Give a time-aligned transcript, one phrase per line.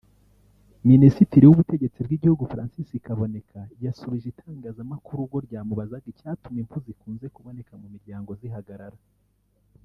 [0.89, 8.31] Minisitiri w’Ubutegetsi bw’igihugu Francis Kaboneka yasubije itangazamakuru ubwo ryamubazaga icyatuma impfu zikunze kuboneka mu miryango
[8.41, 8.97] zihagarara